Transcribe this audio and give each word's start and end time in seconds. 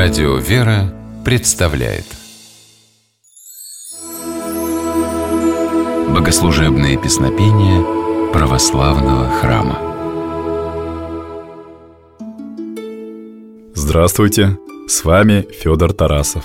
Радио 0.00 0.36
«Вера» 0.36 0.94
представляет 1.24 2.04
Богослужебные 6.14 6.96
песнопения 6.96 7.82
православного 8.32 9.28
храма 9.28 9.76
Здравствуйте! 13.74 14.56
С 14.86 15.04
вами 15.04 15.44
Федор 15.50 15.92
Тарасов. 15.92 16.44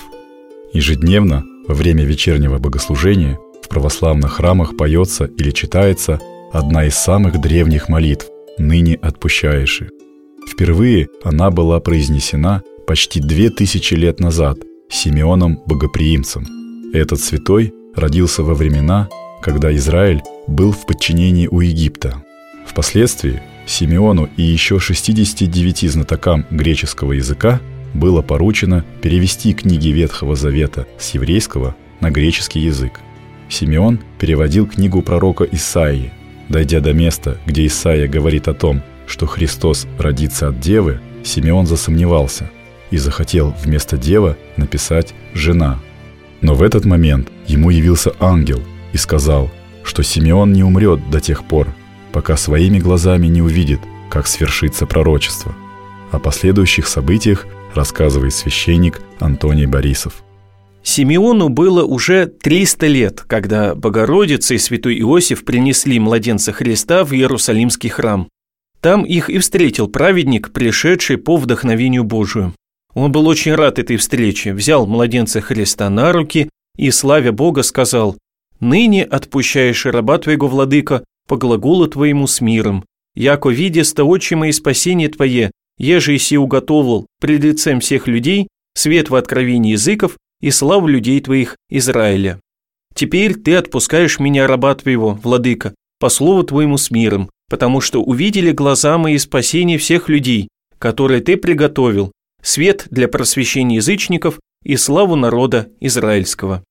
Ежедневно 0.72 1.44
во 1.68 1.76
время 1.76 2.04
вечернего 2.04 2.58
богослужения 2.58 3.38
в 3.62 3.68
православных 3.68 4.32
храмах 4.32 4.76
поется 4.76 5.26
или 5.26 5.52
читается 5.52 6.18
одна 6.52 6.86
из 6.86 6.96
самых 6.96 7.40
древних 7.40 7.88
молитв 7.88 8.26
«Ныне 8.58 8.96
отпущаешь». 8.96 9.84
Впервые 10.50 11.06
она 11.22 11.52
была 11.52 11.78
произнесена 11.78 12.64
почти 12.86 13.20
две 13.20 13.50
тысячи 13.50 13.94
лет 13.94 14.20
назад 14.20 14.58
Симеоном 14.88 15.60
Богоприимцем. 15.66 16.46
Этот 16.92 17.20
святой 17.20 17.72
родился 17.94 18.42
во 18.42 18.54
времена, 18.54 19.08
когда 19.42 19.74
Израиль 19.74 20.22
был 20.46 20.72
в 20.72 20.86
подчинении 20.86 21.46
у 21.46 21.60
Египта. 21.60 22.22
Впоследствии 22.66 23.42
Симеону 23.66 24.28
и 24.36 24.42
еще 24.42 24.78
69 24.78 25.90
знатокам 25.90 26.46
греческого 26.50 27.12
языка 27.12 27.60
было 27.94 28.22
поручено 28.22 28.84
перевести 29.02 29.54
книги 29.54 29.88
Ветхого 29.88 30.36
Завета 30.36 30.86
с 30.98 31.10
еврейского 31.14 31.74
на 32.00 32.10
греческий 32.10 32.60
язык. 32.60 33.00
Симеон 33.48 34.00
переводил 34.18 34.66
книгу 34.66 35.02
пророка 35.02 35.44
Исаии. 35.44 36.12
Дойдя 36.48 36.80
до 36.80 36.92
места, 36.92 37.38
где 37.46 37.66
Исаия 37.66 38.08
говорит 38.08 38.48
о 38.48 38.54
том, 38.54 38.82
что 39.06 39.26
Христос 39.26 39.86
родится 39.98 40.48
от 40.48 40.60
девы, 40.60 41.00
Симеон 41.22 41.66
засомневался 41.66 42.50
и 42.94 42.96
захотел 42.96 43.52
вместо 43.60 43.96
дева 43.96 44.36
написать 44.56 45.14
«жена». 45.34 45.80
Но 46.40 46.54
в 46.54 46.62
этот 46.62 46.84
момент 46.84 47.28
ему 47.48 47.70
явился 47.70 48.12
ангел 48.20 48.62
и 48.92 48.96
сказал, 48.98 49.50
что 49.82 50.04
Симеон 50.04 50.52
не 50.52 50.62
умрет 50.62 51.10
до 51.10 51.20
тех 51.20 51.42
пор, 51.44 51.66
пока 52.12 52.36
своими 52.36 52.78
глазами 52.78 53.26
не 53.26 53.42
увидит, 53.42 53.80
как 54.10 54.28
свершится 54.28 54.86
пророчество. 54.86 55.56
О 56.12 56.20
последующих 56.20 56.86
событиях 56.86 57.46
рассказывает 57.74 58.32
священник 58.32 59.00
Антоний 59.18 59.66
Борисов. 59.66 60.22
Симеону 60.84 61.48
было 61.48 61.82
уже 61.82 62.26
300 62.26 62.86
лет, 62.86 63.24
когда 63.26 63.74
Богородица 63.74 64.54
и 64.54 64.58
святой 64.58 65.00
Иосиф 65.00 65.44
принесли 65.44 65.98
младенца 65.98 66.52
Христа 66.52 67.02
в 67.02 67.12
Иерусалимский 67.12 67.88
храм. 67.88 68.28
Там 68.80 69.02
их 69.02 69.30
и 69.30 69.38
встретил 69.38 69.88
праведник, 69.88 70.52
пришедший 70.52 71.18
по 71.18 71.36
вдохновению 71.36 72.04
Божию. 72.04 72.54
Он 72.94 73.10
был 73.10 73.26
очень 73.26 73.54
рад 73.54 73.78
этой 73.78 73.96
встрече, 73.96 74.54
взял 74.54 74.86
младенца 74.86 75.40
Христа 75.40 75.90
на 75.90 76.12
руки 76.12 76.48
и, 76.76 76.90
славя 76.90 77.32
Бога, 77.32 77.62
сказал, 77.62 78.16
«Ныне 78.60 79.04
отпущаешь 79.04 79.86
раба 79.86 80.18
твоего, 80.18 80.46
владыка, 80.46 81.04
по 81.28 81.36
глаголу 81.36 81.88
твоему 81.88 82.26
с 82.26 82.40
миром, 82.40 82.84
яко 83.14 83.48
видеста 83.48 84.04
отчима 84.04 84.48
и 84.48 84.52
спасение 84.52 85.08
твое, 85.08 85.50
еже 85.78 86.18
си 86.18 86.38
уготовил 86.38 87.06
пред 87.20 87.42
лицем 87.42 87.80
всех 87.80 88.06
людей 88.06 88.48
свет 88.74 89.10
в 89.10 89.14
откровении 89.14 89.72
языков 89.72 90.16
и 90.40 90.50
славу 90.50 90.86
людей 90.86 91.20
твоих 91.20 91.56
Израиля. 91.70 92.40
Теперь 92.94 93.34
ты 93.34 93.56
отпускаешь 93.56 94.20
меня, 94.20 94.46
раба 94.46 94.74
твоего, 94.74 95.18
владыка, 95.22 95.74
по 95.98 96.08
слову 96.08 96.44
твоему 96.44 96.76
с 96.76 96.90
миром, 96.90 97.30
потому 97.48 97.80
что 97.80 98.02
увидели 98.02 98.52
глаза 98.52 98.98
мои 98.98 99.18
спасение 99.18 99.78
всех 99.78 100.08
людей, 100.08 100.48
которые 100.78 101.20
ты 101.20 101.36
приготовил, 101.36 102.12
свет 102.44 102.86
для 102.90 103.08
просвещения 103.08 103.76
язычников 103.76 104.38
и 104.62 104.76
славу 104.76 105.16
народа 105.16 105.70
израильского. 105.80 106.62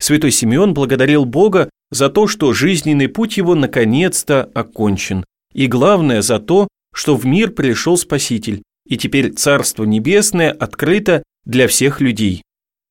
Святой 0.00 0.30
Симеон 0.30 0.74
благодарил 0.74 1.24
Бога 1.24 1.70
за 1.90 2.10
то, 2.10 2.26
что 2.26 2.52
жизненный 2.52 3.08
путь 3.08 3.36
его 3.36 3.54
наконец-то 3.54 4.50
окончен, 4.54 5.24
и 5.52 5.66
главное 5.66 6.22
за 6.22 6.38
то, 6.38 6.68
что 6.92 7.16
в 7.16 7.24
мир 7.24 7.50
пришел 7.50 7.96
Спаситель, 7.96 8.62
и 8.86 8.96
теперь 8.96 9.32
Царство 9.32 9.84
Небесное 9.84 10.52
открыто 10.52 11.22
для 11.44 11.68
всех 11.68 12.00
людей. 12.00 12.42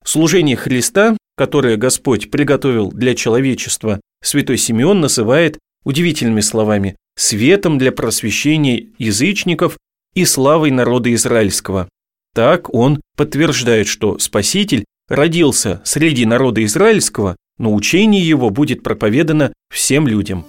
Служение 0.03 0.55
Христа, 0.55 1.17
которое 1.37 1.77
Господь 1.77 2.31
приготовил 2.31 2.91
для 2.91 3.15
человечества, 3.15 4.01
святой 4.21 4.57
Симеон 4.57 5.01
называет 5.01 5.59
удивительными 5.83 6.41
словами 6.41 6.95
«светом 7.15 7.77
для 7.77 7.91
просвещения 7.91 8.87
язычников 8.97 9.77
и 10.13 10.25
славой 10.25 10.71
народа 10.71 11.13
израильского». 11.13 11.89
Так 12.33 12.73
он 12.73 12.99
подтверждает, 13.15 13.87
что 13.87 14.17
Спаситель 14.17 14.85
родился 15.07 15.81
среди 15.85 16.25
народа 16.25 16.63
израильского, 16.65 17.35
но 17.59 17.73
учение 17.73 18.27
его 18.27 18.49
будет 18.49 18.81
проповедано 18.81 19.53
всем 19.71 20.07
людям. 20.07 20.45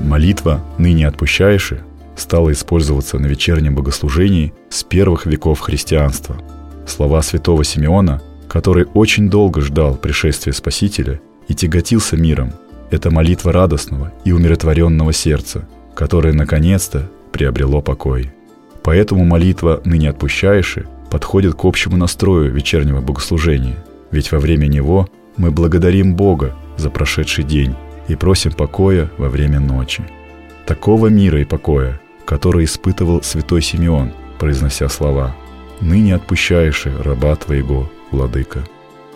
Молитва 0.00 0.62
«Ныне 0.76 1.08
отпущаешь» 1.08 1.72
стала 2.16 2.52
использоваться 2.52 3.18
на 3.18 3.26
вечернем 3.26 3.74
богослужении 3.74 4.52
с 4.68 4.84
первых 4.84 5.24
веков 5.26 5.60
христианства. 5.60 6.36
Слова 6.86 7.22
святого 7.22 7.64
Симеона, 7.64 8.22
который 8.46 8.84
очень 8.92 9.30
долго 9.30 9.62
ждал 9.62 9.96
пришествия 9.96 10.52
Спасителя 10.52 11.20
и 11.48 11.54
тяготился 11.54 12.16
миром, 12.16 12.52
это 12.90 13.10
молитва 13.10 13.52
радостного 13.52 14.12
и 14.24 14.32
умиротворенного 14.32 15.12
сердца, 15.14 15.66
которое 15.94 16.34
наконец-то 16.34 17.10
приобрело 17.32 17.80
покой. 17.80 18.30
Поэтому 18.84 19.24
молитва 19.24 19.80
«Ныне 19.84 20.10
отпущаешь» 20.10 20.78
подходит 21.10 21.54
к 21.54 21.64
общему 21.64 21.96
настрою 21.96 22.52
вечернего 22.52 23.00
богослужения, 23.00 23.82
ведь 24.10 24.30
во 24.30 24.38
время 24.38 24.66
него 24.66 25.08
мы 25.36 25.50
благодарим 25.50 26.14
Бога 26.14 26.54
за 26.76 26.90
прошедший 26.90 27.44
день 27.44 27.74
и 28.08 28.14
просим 28.14 28.52
покоя 28.52 29.10
во 29.16 29.28
время 29.28 29.58
ночи. 29.58 30.04
Такого 30.66 31.06
мира 31.06 31.40
и 31.40 31.44
покоя, 31.44 31.98
который 32.26 32.66
испытывал 32.66 33.22
святой 33.22 33.62
Симеон, 33.62 34.12
произнося 34.38 34.88
слова 34.88 35.34
«Ныне 35.80 36.14
отпущаешь 36.14 36.86
раба 36.86 37.34
твоего, 37.36 37.90
владыка». 38.10 38.64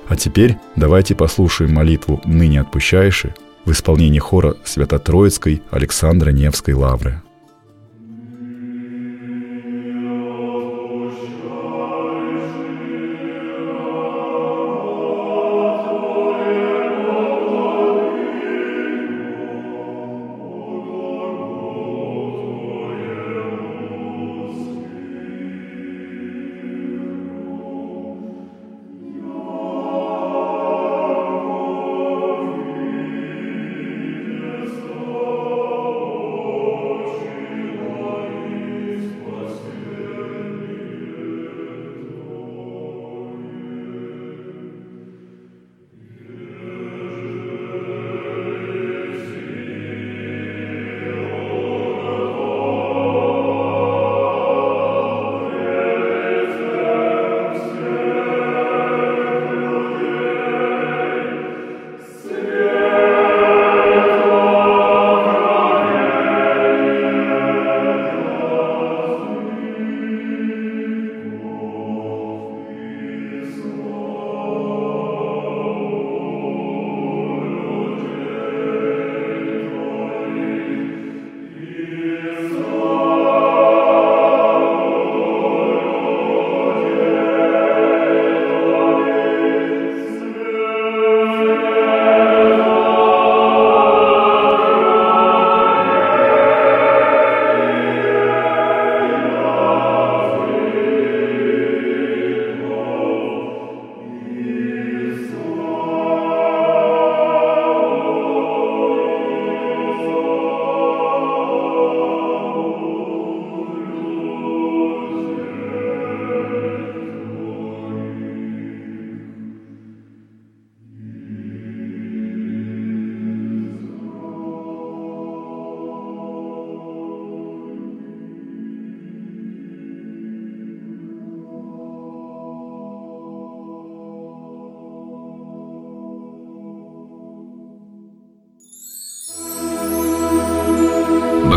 А 0.08 0.16
теперь 0.16 0.56
давайте 0.76 1.14
послушаем 1.14 1.74
молитву 1.74 2.22
«Ныне 2.24 2.62
отпущаешь» 2.62 3.26
в 3.66 3.72
исполнении 3.72 4.18
хора 4.18 4.56
Свято-Троицкой 4.64 5.62
Александра 5.70 6.30
Невской 6.30 6.72
лавры. 6.72 7.20